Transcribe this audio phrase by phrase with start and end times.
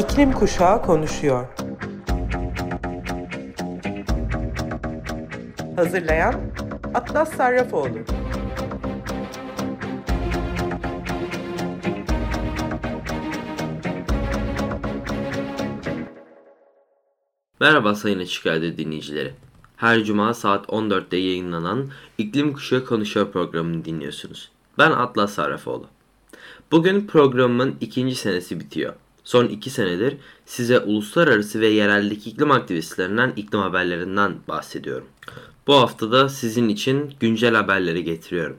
[0.00, 1.46] İklim Kuşağı konuşuyor.
[5.76, 6.34] Hazırlayan
[6.94, 7.98] Atlas Sarrafoğlu.
[17.60, 18.44] Merhaba Sayın Açık
[18.78, 19.34] dinleyicileri.
[19.76, 24.50] Her cuma saat 14'te yayınlanan İklim Kuşağı Konuşuyor programını dinliyorsunuz.
[24.78, 25.86] Ben Atlas Sarrafoğlu.
[26.72, 28.94] Bugün programımın ikinci senesi bitiyor.
[29.24, 30.16] Son iki senedir
[30.46, 35.06] size uluslararası ve yereldeki iklim aktivistlerinden, iklim haberlerinden bahsediyorum.
[35.66, 38.56] Bu haftada sizin için güncel haberleri getiriyorum.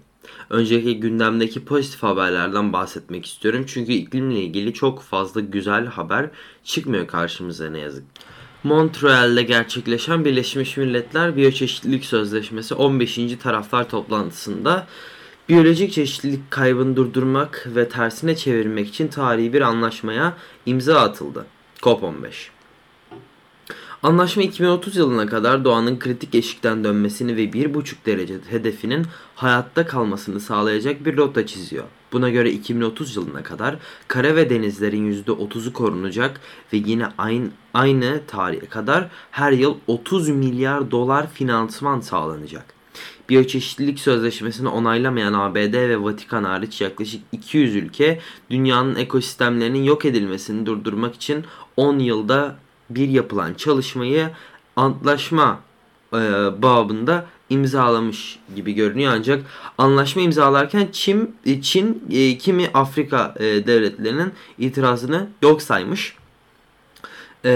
[0.49, 3.65] Önceki gündemdeki pozitif haberlerden bahsetmek istiyorum.
[3.67, 6.29] Çünkü iklimle ilgili çok fazla güzel haber
[6.63, 8.03] çıkmıyor karşımıza ne yazık.
[8.63, 13.19] Montreal'de gerçekleşen Birleşmiş Milletler Biyoçeşitlilik Sözleşmesi 15.
[13.43, 14.87] taraflar toplantısında
[15.51, 20.33] biyolojik çeşitlilik kaybını durdurmak ve tersine çevirmek için tarihi bir anlaşmaya
[20.65, 21.45] imza atıldı.
[21.81, 22.31] COP15.
[24.03, 31.05] Anlaşma 2030 yılına kadar doğanın kritik eşikten dönmesini ve 1,5 derece hedefinin hayatta kalmasını sağlayacak
[31.05, 31.85] bir rota çiziyor.
[32.11, 33.75] Buna göre 2030 yılına kadar
[34.07, 36.41] kara ve denizlerin %30'u korunacak
[36.73, 42.80] ve yine aynı, aynı tarihe kadar her yıl 30 milyar dolar finansman sağlanacak.
[43.31, 51.15] Biyoçeşitlilik Sözleşmesi'ni onaylamayan ABD ve Vatikan hariç yaklaşık 200 ülke dünyanın ekosistemlerinin yok edilmesini durdurmak
[51.15, 51.45] için
[51.77, 52.55] 10 yılda
[52.89, 54.29] bir yapılan çalışmayı
[54.75, 55.59] antlaşma
[56.13, 56.17] e,
[56.61, 59.43] babında imzalamış gibi görünüyor ancak
[59.77, 66.15] anlaşma imzalarken Çin, Çin e, kimi Afrika e, devletlerinin itirazını yok saymış.
[67.45, 67.49] E,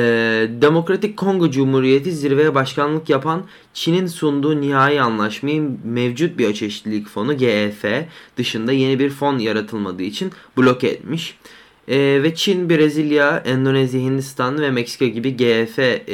[0.62, 7.86] Demokratik Kongo Cumhuriyeti zirveye başkanlık yapan Çin'in sunduğu nihai anlaşmayı mevcut bir çeşitlilik fonu GEF
[8.38, 11.38] dışında yeni bir fon yaratılmadığı için bloke etmiş.
[11.88, 16.08] E, ve Çin, Brezilya, Endonezya, Hindistan ve Meksika gibi GF e,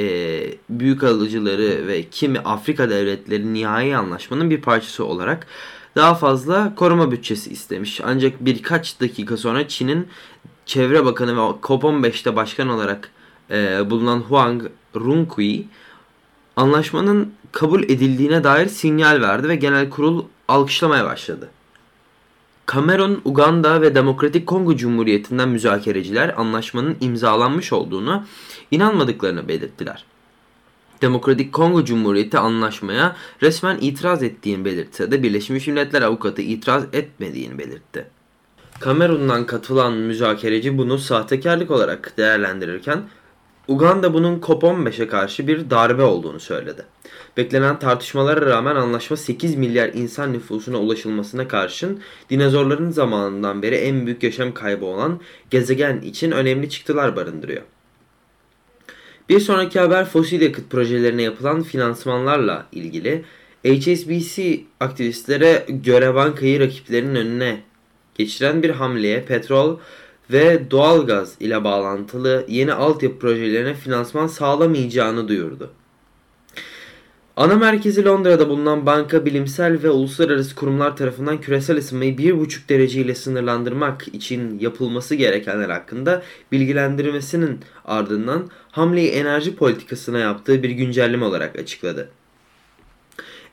[0.69, 5.47] büyük alıcıları ve kimi Afrika devletleri nihai anlaşmanın bir parçası olarak
[5.95, 8.01] daha fazla koruma bütçesi istemiş.
[8.03, 10.07] Ancak birkaç dakika sonra Çin'in
[10.65, 13.11] Çevre Bakanı ve COP15'te başkan olarak
[13.51, 14.63] e, bulunan Huang
[14.95, 15.65] Runkui
[16.55, 21.49] anlaşmanın kabul edildiğine dair sinyal verdi ve genel kurul alkışlamaya başladı.
[22.65, 28.25] Kamerun, Uganda ve Demokratik Kongo Cumhuriyeti'nden müzakereciler anlaşmanın imzalanmış olduğunu
[28.71, 30.05] inanmadıklarını belirttiler.
[31.01, 38.05] Demokratik Kongo Cumhuriyeti anlaşmaya resmen itiraz ettiğini belirtse de Birleşmiş Milletler avukatı itiraz etmediğini belirtti.
[38.79, 43.03] Kamerun'dan katılan müzakereci bunu sahtekarlık olarak değerlendirirken
[43.67, 46.85] Uganda bunun COP15'e karşı bir darbe olduğunu söyledi.
[47.37, 54.23] Beklenen tartışmalara rağmen anlaşma 8 milyar insan nüfusuna ulaşılmasına karşın dinozorların zamanından beri en büyük
[54.23, 55.19] yaşam kaybı olan
[55.49, 57.61] gezegen için önemli çıktılar barındırıyor.
[59.29, 63.23] Bir sonraki haber fosil yakıt projelerine yapılan finansmanlarla ilgili
[63.63, 67.61] HSBC aktivistlere göre bankayı rakiplerinin önüne
[68.15, 69.77] geçiren bir hamleye petrol
[70.31, 75.69] ve doğalgaz ile bağlantılı yeni altyapı projelerine finansman sağlamayacağını duyurdu.
[77.35, 83.15] Ana merkezi Londra'da bulunan banka bilimsel ve uluslararası kurumlar tarafından küresel ısınmayı 1,5 derece ile
[83.15, 92.09] sınırlandırmak için yapılması gerekenler hakkında bilgilendirmesinin ardından hamleyi enerji politikasına yaptığı bir güncelleme olarak açıkladı.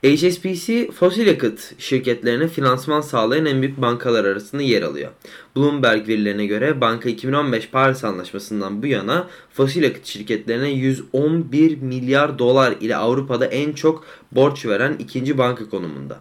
[0.02, 5.10] HSBC fosil yakıt şirketlerine finansman sağlayan en büyük bankalar arasında yer alıyor.
[5.56, 12.74] Bloomberg verilerine göre banka 2015 Paris Anlaşması'ndan bu yana fosil yakıt şirketlerine 111 milyar dolar
[12.80, 16.20] ile Avrupa'da en çok borç veren ikinci banka konumunda.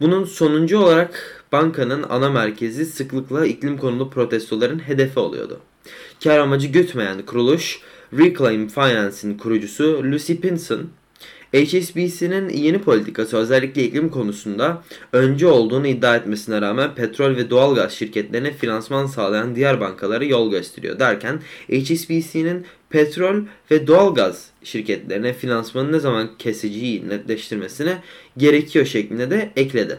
[0.00, 5.60] Bunun sonuncu olarak bankanın ana merkezi sıklıkla iklim konulu protestoların hedefi oluyordu.
[6.24, 7.80] Kar amacı gütmeyen kuruluş
[8.18, 10.88] Reclaim Finance'in kurucusu Lucy Pinson
[11.54, 18.52] HSBC'nin yeni politikası özellikle iklim konusunda önce olduğunu iddia etmesine rağmen petrol ve doğalgaz şirketlerine
[18.52, 26.30] finansman sağlayan diğer bankalara yol gösteriyor derken HSBC'nin petrol ve doğalgaz şirketlerine finansmanı ne zaman
[26.38, 27.98] keseceği netleştirmesine
[28.36, 29.98] gerekiyor şeklinde de ekledi.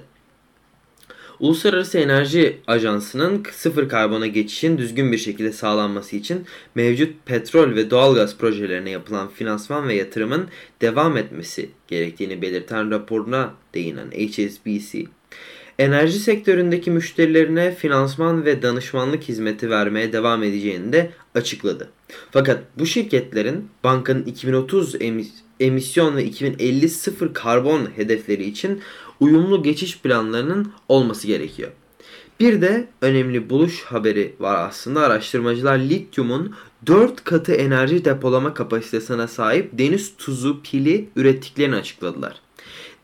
[1.39, 6.45] Uluslararası Enerji Ajansı'nın sıfır karbona geçişin düzgün bir şekilde sağlanması için
[6.75, 10.47] mevcut petrol ve doğalgaz projelerine yapılan finansman ve yatırımın
[10.81, 15.05] devam etmesi gerektiğini belirten raporuna değinen HSBC,
[15.79, 21.89] enerji sektöründeki müşterilerine finansman ve danışmanlık hizmeti vermeye devam edeceğini de açıkladı.
[22.31, 25.29] Fakat bu şirketlerin bankanın 2030 emis
[25.59, 28.81] emisyon ve 2050 sıfır karbon hedefleri için
[29.19, 31.71] uyumlu geçiş planlarının olması gerekiyor.
[32.39, 35.01] Bir de önemli buluş haberi var aslında.
[35.01, 42.35] Araştırmacılar lityumun 4 katı enerji depolama kapasitesine sahip deniz tuzu pili ürettiklerini açıkladılar.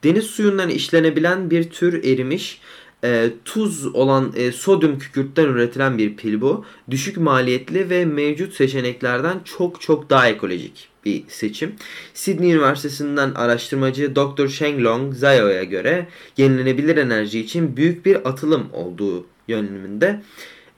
[0.03, 2.61] Deniz suyundan işlenebilen bir tür erimiş
[3.03, 6.65] e, tuz olan e, sodyum kükürtten üretilen bir pil bu.
[6.89, 11.75] Düşük maliyetli ve mevcut seçeneklerden çok çok daha ekolojik bir seçim.
[12.13, 14.47] Sydney Üniversitesi'nden araştırmacı Dr.
[14.47, 16.07] Shenglong Zayo'ya göre
[16.37, 20.21] yenilenebilir enerji için büyük bir atılım olduğu yönümünde.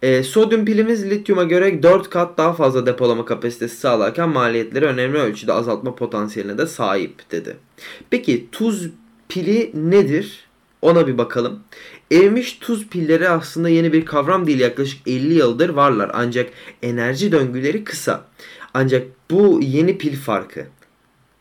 [0.02, 5.54] E, sodyum pilimiz lityuma göre 4 kat daha fazla depolama kapasitesi sağlarken maliyetleri önemli ölçüde
[5.54, 7.58] azaltma potansiyeline de sahip dedi.
[8.10, 8.90] Peki tuz
[9.30, 10.48] pili nedir?
[10.82, 11.60] Ona bir bakalım.
[12.12, 14.60] Erimiş tuz pilleri aslında yeni bir kavram değil.
[14.60, 16.12] Yaklaşık 50 yıldır varlar.
[16.14, 16.50] Ancak
[16.82, 18.26] enerji döngüleri kısa.
[18.74, 20.66] Ancak bu yeni pil farkı.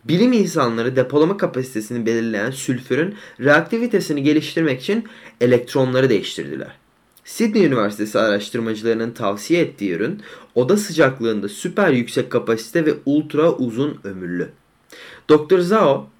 [0.04, 5.04] Bilim insanları depolama kapasitesini belirleyen sülfürün reaktivitesini geliştirmek için
[5.40, 6.76] elektronları değiştirdiler.
[7.24, 10.20] Sydney Üniversitesi araştırmacılarının tavsiye ettiği ürün
[10.54, 14.48] oda sıcaklığında süper yüksek kapasite ve ultra uzun ömürlü.
[15.30, 15.58] Dr.
[15.58, 16.10] Zhao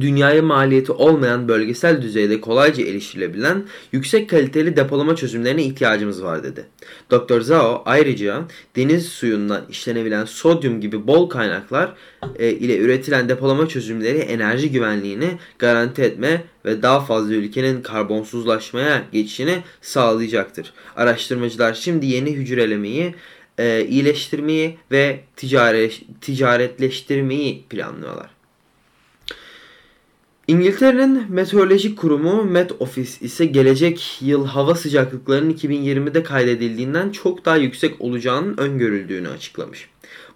[0.00, 6.64] dünyaya maliyeti olmayan bölgesel düzeyde kolayca erişilebilen yüksek kaliteli depolama çözümlerine ihtiyacımız var dedi.
[7.10, 7.40] Dr.
[7.40, 8.42] Zhao ayrıca
[8.76, 11.94] deniz suyundan işlenebilen sodyum gibi bol kaynaklar
[12.38, 19.62] e, ile üretilen depolama çözümleri enerji güvenliğini garanti etme ve daha fazla ülkenin karbonsuzlaşmaya geçişini
[19.80, 20.72] sağlayacaktır.
[20.96, 23.14] Araştırmacılar şimdi yeni hücrelemeyi
[23.58, 28.35] e, iyileştirmeyi ve ticaret, ticaretleştirmeyi planlıyorlar.
[30.48, 38.00] İngiltere'nin meteorolojik kurumu Met Office ise gelecek yıl hava sıcaklıklarının 2020'de kaydedildiğinden çok daha yüksek
[38.00, 39.88] olacağının öngörüldüğünü açıklamış.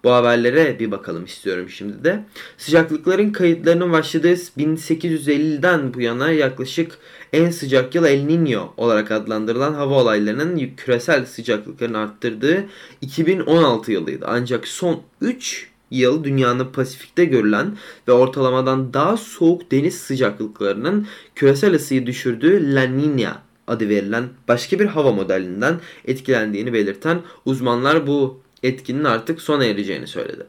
[0.04, 2.24] Bu haberlere bir bakalım istiyorum şimdi de.
[2.58, 6.98] Sıcaklıkların kayıtlarının başladığı 1850'den bu yana yaklaşık
[7.32, 12.64] en sıcak yıl El Niño olarak adlandırılan hava olaylarının küresel sıcaklıkların arttırdığı
[13.00, 14.26] 2016 yılıydı.
[14.28, 17.76] Ancak son 3 yıl dünyanın Pasifik'te görülen
[18.08, 23.32] ve ortalamadan daha soğuk deniz sıcaklıklarının küresel ısıyı düşürdüğü La Niña
[23.66, 30.46] adı verilen başka bir hava modelinden etkilendiğini belirten uzmanlar bu etkinin artık sona ereceğini söyledi.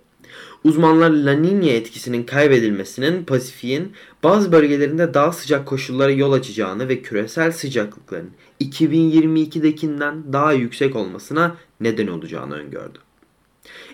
[0.64, 3.92] Uzmanlar La Niña etkisinin kaybedilmesinin Pasifik'in
[4.24, 8.30] bazı bölgelerinde daha sıcak koşullara yol açacağını ve küresel sıcaklıkların
[8.62, 13.00] 2022'dekinden daha yüksek olmasına neden olacağını öngördü.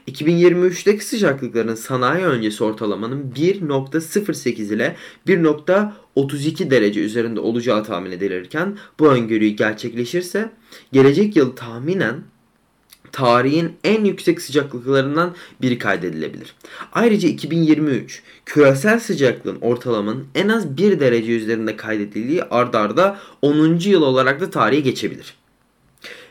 [0.08, 4.96] 2023'teki sıcaklıkların sanayi öncesi ortalamanın 1.08 ile
[5.28, 10.52] 1.32 derece üzerinde olacağı tahmin edilirken bu öngörüyü gerçekleşirse
[10.92, 12.24] gelecek yıl tahminen
[13.12, 16.56] tarihin en yüksek sıcaklıklarından biri kaydedilebilir.
[16.94, 23.80] Ayrıca 2023 küresel sıcaklığın ortalamanın en az 1 derece üzerinde kaydedildiği ardarda 10.
[23.80, 25.37] yıl olarak da tarihe geçebilir.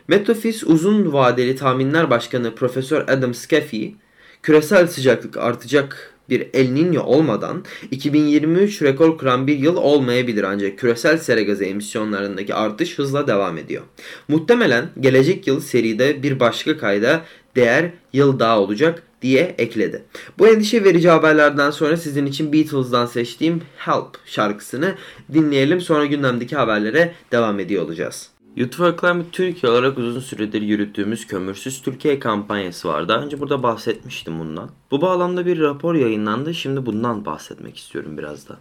[0.08, 3.94] Metofis Uzun Vadeli Tahminler Başkanı Profesör Adam Scaffey,
[4.42, 11.18] küresel sıcaklık artacak bir El Niño olmadan 2023 rekor kıran bir yıl olmayabilir ancak küresel
[11.18, 13.82] sera gazı emisyonlarındaki artış hızla devam ediyor.
[14.28, 17.22] Muhtemelen gelecek yıl seride bir başka kayda
[17.56, 20.02] değer yıl daha olacak diye ekledi.
[20.38, 24.94] Bu endişe verici haberlerden sonra sizin için Beatles'dan seçtiğim Help şarkısını
[25.32, 28.35] dinleyelim sonra gündemdeki haberlere devam ediyor olacağız.
[28.56, 33.08] YouTube Climate Türkiye olarak uzun süredir yürüttüğümüz Kömürsüz Türkiye kampanyası var.
[33.08, 34.70] Daha önce burada bahsetmiştim bundan.
[34.90, 36.54] Bu bağlamda bir rapor yayınlandı.
[36.54, 38.58] Şimdi bundan bahsetmek istiyorum biraz da.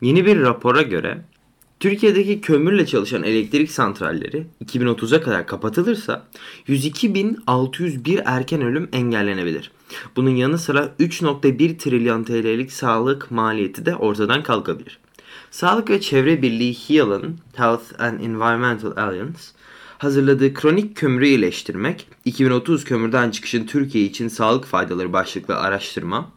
[0.00, 1.24] Yeni bir rapora göre
[1.80, 6.26] Türkiye'deki kömürle çalışan elektrik santralleri 2030'a kadar kapatılırsa
[6.66, 9.70] 102.601 erken ölüm engellenebilir.
[10.16, 14.98] Bunun yanı sıra 3.1 trilyon TL'lik sağlık maliyeti de ortadan kalkabilir.
[15.50, 19.38] Sağlık ve Çevre Birliği HEAL'ın Health and Environmental Alliance
[19.98, 26.30] hazırladığı kronik kömürü iyileştirmek, 2030 kömürden çıkışın Türkiye için sağlık faydaları başlıklı araştırma,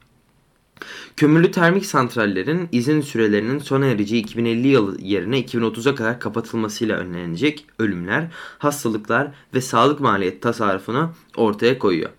[1.18, 8.28] kömürlü termik santrallerin izin sürelerinin sona ereceği 2050 yıl yerine 2030'a kadar kapatılmasıyla önlenecek ölümler,
[8.58, 12.10] hastalıklar ve sağlık maliyet tasarrufunu ortaya koyuyor.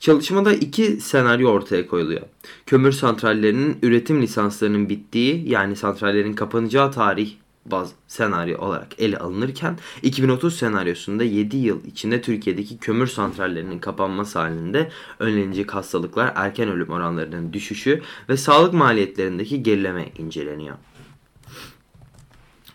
[0.00, 2.22] Çalışmada iki senaryo ortaya koyuluyor.
[2.68, 7.34] Kömür santrallerinin üretim lisanslarının bittiği yani santrallerin kapanacağı tarih
[7.66, 14.90] baz senaryo olarak ele alınırken 2030 senaryosunda 7 yıl içinde Türkiye'deki kömür santrallerinin kapanması halinde
[15.18, 20.76] önlenecek hastalıklar, erken ölüm oranlarının düşüşü ve sağlık maliyetlerindeki gerileme inceleniyor.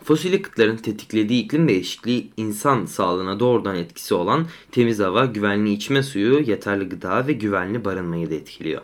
[0.04, 6.40] Fosil yakıtların tetiklediği iklim değişikliği insan sağlığına doğrudan etkisi olan temiz hava, güvenli içme suyu,
[6.40, 8.82] yeterli gıda ve güvenli barınmayı da etkiliyor.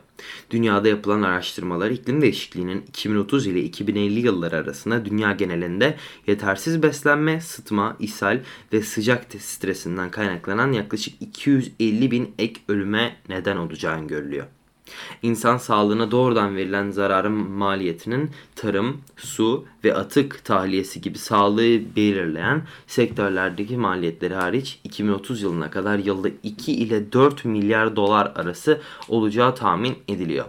[0.52, 5.98] Dünyada yapılan araştırmalar iklim değişikliğinin 2030 ile 2050 yılları arasında dünya genelinde
[6.28, 8.40] yetersiz beslenme, sıtma, ishal
[8.74, 14.46] ve sıcak stresinden kaynaklanan yaklaşık 250 bin ek ölüme neden olacağını görülüyor.
[15.22, 23.78] İnsan sağlığına doğrudan verilen zararın maliyetinin tarım, su ve atık tahliyesi gibi sağlığı belirleyen sektörlerdeki
[23.78, 30.46] maliyetleri hariç 2030 yılına kadar yılda 2 ile 4 milyar dolar arası olacağı tahmin ediliyor.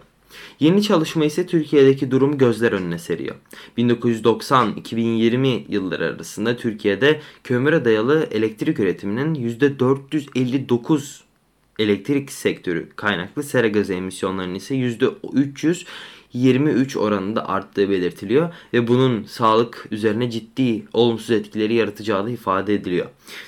[0.61, 3.37] Yeni çalışma ise Türkiye'deki durum gözler önüne seriyor.
[3.79, 11.21] 1990-2020 yılları arasında Türkiye'de kömüre dayalı elektrik üretiminin %459
[11.81, 20.31] elektrik sektörü kaynaklı sera gazı emisyonlarının ise %323 oranında arttığı belirtiliyor ve bunun sağlık üzerine
[20.31, 23.07] ciddi olumsuz etkileri yaratacağı da ifade ediliyor.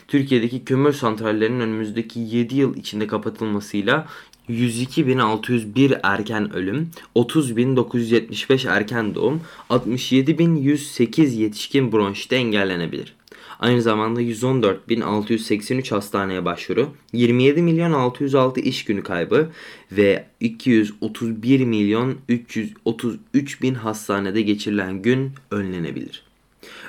[0.09, 4.07] Türkiye'deki kömür santrallerinin önümüzdeki 7 yıl içinde kapatılmasıyla
[4.49, 13.15] 102.601 erken ölüm, 30.975 erken doğum, 67.108 yetişkin bronşite engellenebilir.
[13.63, 19.51] Aynı zamanda 114.683 hastaneye başvuru, 27 milyon 606 iş günü kaybı
[19.93, 26.32] ve 231 milyon 333 bin hastanede geçirilen gün önlenebilir.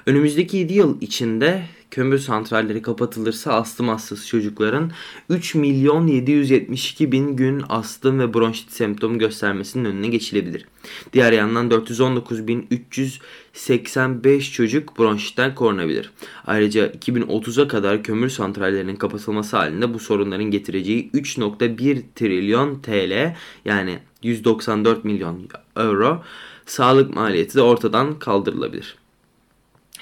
[0.05, 4.91] Önümüzdeki 7 yıl içinde kömür santralleri kapatılırsa astım hastası çocukların
[5.29, 10.65] 3 milyon 772 bin gün astım ve bronşit semptomu göstermesinin önüne geçilebilir.
[11.13, 16.11] Diğer yandan 419 bin 385 çocuk bronşitten korunabilir.
[16.47, 25.05] Ayrıca 2030'a kadar kömür santrallerinin kapatılması halinde bu sorunların getireceği 3.1 trilyon TL yani 194
[25.05, 26.23] milyon euro
[26.65, 29.02] sağlık maliyeti de ortadan kaldırılabilir.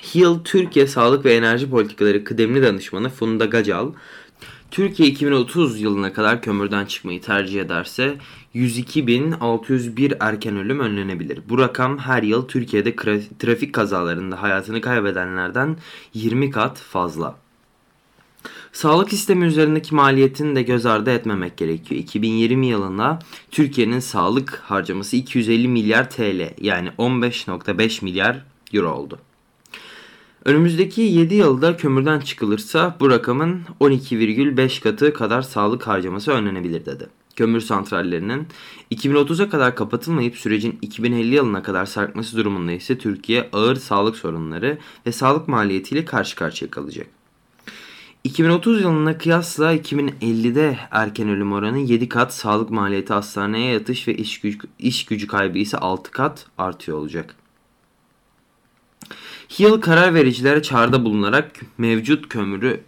[0.01, 3.91] Hill Türkiye Sağlık ve Enerji Politikaları Kıdemli Danışmanı Funda Gacal,
[4.71, 8.17] Türkiye 2030 yılına kadar kömürden çıkmayı tercih ederse
[8.55, 11.39] 102.601 erken ölüm önlenebilir.
[11.49, 12.95] Bu rakam her yıl Türkiye'de
[13.39, 15.77] trafik kazalarında hayatını kaybedenlerden
[16.13, 17.35] 20 kat fazla.
[18.73, 22.01] Sağlık sistemi üzerindeki maliyetini de göz ardı etmemek gerekiyor.
[22.01, 23.19] 2020 yılında
[23.51, 29.19] Türkiye'nin sağlık harcaması 250 milyar TL yani 15.5 milyar euro oldu.
[30.45, 37.07] Önümüzdeki 7 yılda kömürden çıkılırsa bu rakamın 12,5 katı kadar sağlık harcaması önlenebilir dedi.
[37.35, 38.47] Kömür santrallerinin
[38.91, 45.11] 2030'a kadar kapatılmayıp sürecin 2050 yılına kadar sarkması durumunda ise Türkiye ağır sağlık sorunları ve
[45.11, 47.07] sağlık maliyetiyle karşı karşıya kalacak.
[48.23, 54.41] 2030 yılına kıyasla 2050'de erken ölüm oranı 7 kat, sağlık maliyeti hastaneye yatış ve iş
[54.41, 57.40] gücü, iş gücü kaybı ise 6 kat artıyor olacak.
[59.59, 62.83] Hill karar vericilere çağrıda bulunarak mevcut kömürü,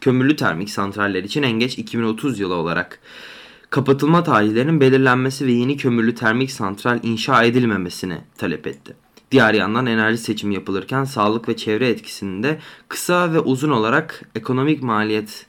[0.00, 2.98] kömürlü termik santraller için en geç 2030 yılı olarak
[3.70, 8.96] kapatılma tarihlerinin belirlenmesi ve yeni kömürlü termik santral inşa edilmemesini talep etti.
[9.30, 14.82] Diğer yandan enerji seçimi yapılırken sağlık ve çevre etkisinin de kısa ve uzun olarak ekonomik
[14.82, 15.46] maliyet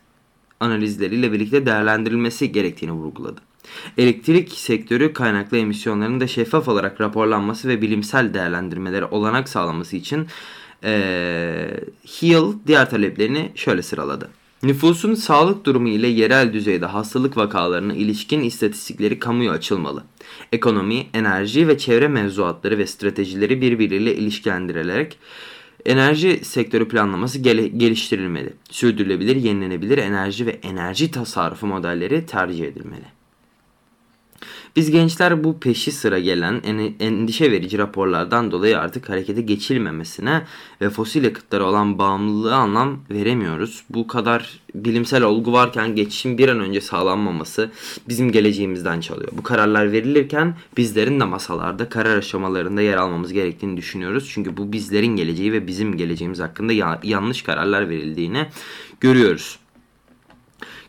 [0.59, 3.41] analizleriyle birlikte değerlendirilmesi gerektiğini vurguladı.
[3.97, 10.27] Elektrik sektörü kaynaklı emisyonların da şeffaf olarak raporlanması ve bilimsel değerlendirmelere olanak sağlaması için
[10.83, 11.79] ee,
[12.21, 14.29] Hill diğer taleplerini şöyle sıraladı.
[14.63, 20.03] Nüfusun sağlık durumu ile yerel düzeyde hastalık vakalarına ilişkin istatistikleri kamuya açılmalı.
[20.51, 25.17] Ekonomi, enerji ve çevre mevzuatları ve stratejileri birbiriyle ilişkilendirilerek
[25.85, 28.53] enerji sektörü planlaması gel geliştirilmeli.
[28.69, 33.22] Sürdürülebilir, yenilenebilir enerji ve enerji tasarrufu modelleri tercih edilmeli.
[34.75, 36.61] Biz gençler bu peşi sıra gelen
[36.99, 40.41] endişe verici raporlardan dolayı artık harekete geçilmemesine
[40.81, 43.83] ve fosil yakıtlara olan bağımlılığı anlam veremiyoruz.
[43.89, 47.71] Bu kadar bilimsel olgu varken geçişin bir an önce sağlanmaması
[48.09, 49.29] bizim geleceğimizden çalıyor.
[49.31, 54.29] Bu kararlar verilirken bizlerin de masalarda karar aşamalarında yer almamız gerektiğini düşünüyoruz.
[54.33, 58.47] Çünkü bu bizlerin geleceği ve bizim geleceğimiz hakkında ya yanlış kararlar verildiğini
[58.99, 59.59] görüyoruz.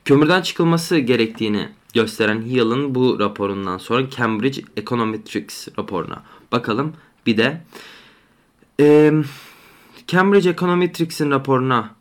[0.04, 6.22] Kömürden çıkılması gerektiğini gösteren Hill'ın bu raporundan sonra Cambridge Econometrics raporuna
[6.52, 6.92] bakalım.
[7.26, 7.60] Bir de
[8.80, 9.12] e,
[10.06, 11.94] Cambridge Econometrics'in raporuna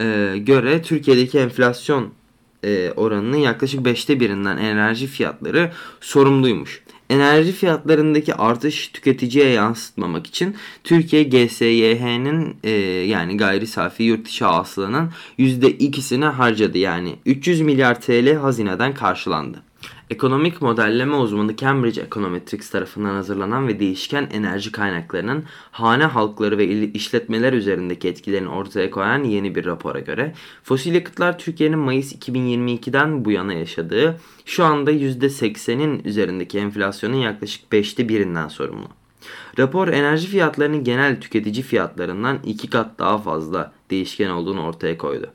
[0.00, 2.10] e, göre Türkiye'deki enflasyon
[2.64, 11.22] e, oranının yaklaşık 5'te birinden enerji fiyatları sorumluymuş enerji fiyatlarındaki artış tüketiciye yansıtmamak için Türkiye
[11.22, 12.70] GSYH'nin e,
[13.06, 16.78] yani gayri safi yurt dışı hasılanın %2'sini harcadı.
[16.78, 19.67] Yani 300 milyar TL hazineden karşılandı.
[20.10, 27.52] Ekonomik modelleme uzmanı Cambridge Econometrics tarafından hazırlanan ve değişken enerji kaynaklarının hane halkları ve işletmeler
[27.52, 33.52] üzerindeki etkilerini ortaya koyan yeni bir rapora göre fosil yakıtlar Türkiye'nin Mayıs 2022'den bu yana
[33.52, 38.88] yaşadığı şu anda %80'in üzerindeki enflasyonun yaklaşık 5'te birinden sorumlu.
[39.58, 45.30] Rapor enerji fiyatlarının genel tüketici fiyatlarından iki kat daha fazla değişken olduğunu ortaya koydu.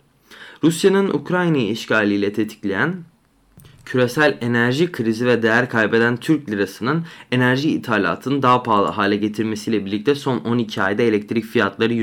[0.63, 3.03] Rusya'nın Ukrayna'yı işgaliyle tetikleyen
[3.86, 10.16] küresel enerji krizi ve değer kaybeden Türk lirasının enerji ithalatını daha pahalı hale getirmesiyle birlikte
[10.16, 11.94] son 12 ayda elektrik fiyatları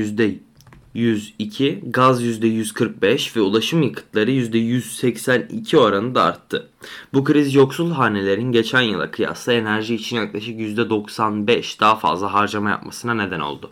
[0.95, 6.69] %102, gaz %145 ve ulaşım yakıtları %182 oranında arttı.
[7.13, 13.13] Bu kriz yoksul hanelerin geçen yıla kıyasla enerji için yaklaşık %95 daha fazla harcama yapmasına
[13.13, 13.71] neden oldu.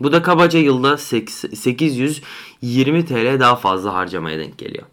[0.00, 4.86] Bu da kabaca yılda 820 TL daha fazla harcamaya denk geliyor.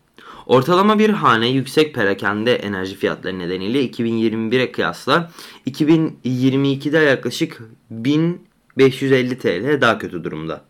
[0.47, 5.31] Ortalama bir hane yüksek perakende enerji fiyatları nedeniyle 2021'e kıyasla
[5.67, 7.61] 2022'de yaklaşık
[7.91, 10.61] 1550 TL daha kötü durumda.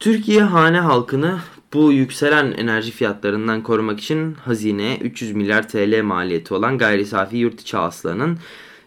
[0.00, 1.38] Türkiye hane halkını
[1.74, 7.60] bu yükselen enerji fiyatlarından korumak için hazineye 300 milyar TL maliyeti olan gayri safi yurt
[7.60, 8.38] içi hasılanın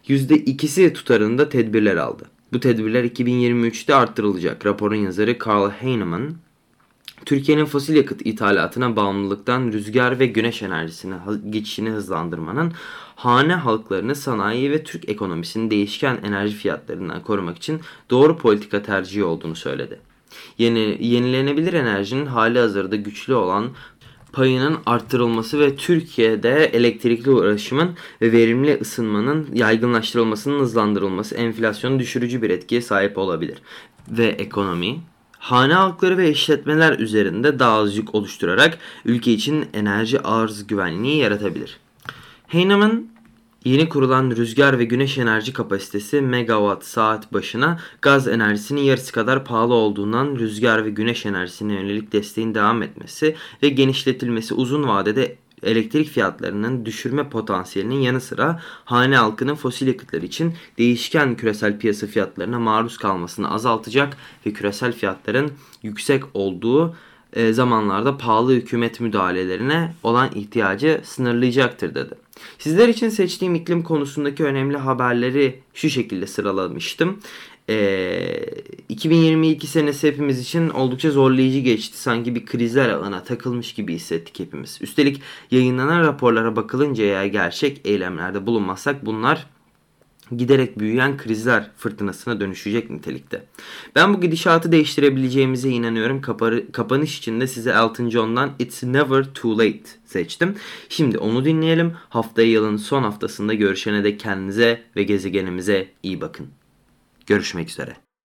[0.08, 2.26] %2'si tutarında tedbirler aldı.
[2.54, 4.66] Bu tedbirler 2023'te arttırılacak.
[4.66, 6.36] Raporun yazarı Carl Heinemann
[7.26, 11.16] Türkiye'nin fosil yakıt ithalatına bağımlılıktan rüzgar ve güneş enerjisine
[11.50, 12.74] geçişini hızlandırmanın
[13.16, 19.56] hane halklarını sanayi ve Türk ekonomisinin değişken enerji fiyatlarından korumak için doğru politika tercihi olduğunu
[19.56, 20.00] söyledi.
[20.58, 23.70] Yeni, yenilenebilir enerjinin hali hazırda güçlü olan
[24.34, 32.82] payının arttırılması ve Türkiye'de elektrikli ulaşımın ve verimli ısınmanın yaygınlaştırılmasının hızlandırılması enflasyonu düşürücü bir etkiye
[32.82, 33.58] sahip olabilir.
[34.10, 35.00] Ve ekonomi
[35.40, 41.78] hane halkları ve işletmeler üzerinde daha az yük oluşturarak ülke için enerji arz güvenliği yaratabilir.
[42.48, 43.10] Heinemann
[43.66, 49.74] Yeni kurulan rüzgar ve güneş enerji kapasitesi megawatt saat başına gaz enerjisinin yarısı kadar pahalı
[49.74, 56.86] olduğundan rüzgar ve güneş enerjisine yönelik desteğin devam etmesi ve genişletilmesi uzun vadede elektrik fiyatlarının
[56.86, 63.52] düşürme potansiyelinin yanı sıra hane halkının fosil yakıtlar için değişken küresel piyasa fiyatlarına maruz kalmasını
[63.52, 65.52] azaltacak ve küresel fiyatların
[65.84, 66.96] yüksek olduğu
[67.34, 72.16] e, zamanlarda pahalı hükümet müdahalelerine olan ihtiyacı sınırlayacaktır dedi.
[72.60, 77.20] Sizler için seçtiğim iklim konusundaki önemli haberleri şu şekilde sıralamıştım.
[77.70, 78.46] Ee,
[78.90, 81.98] 2022 senesi hepimiz için oldukça zorlayıcı geçti.
[81.98, 84.78] Sanki bir krizler alana takılmış gibi hissettik hepimiz.
[84.82, 89.46] Üstelik yayınlanan raporlara bakılınca eğer gerçek eylemlerde bulunmazsak bunlar
[90.38, 93.46] giderek büyüyen krizler fırtınasına dönüşecek nitelikte.
[93.96, 96.22] Ben bu gidişatı değiştirebileceğimize inanıyorum.
[96.22, 100.56] Kaparı, kapanış için de size Elton John'dan It's Never Too Late seçtim.
[100.90, 101.94] Şimdi onu dinleyelim.
[102.10, 106.59] Haftaya yılın son haftasında görüşene de kendinize ve gezegenimize iyi bakın.
[107.30, 107.96] Görüşmek üzere.